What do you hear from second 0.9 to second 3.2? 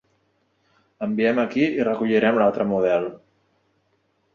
Enviem aquí i recollirem l'altre model.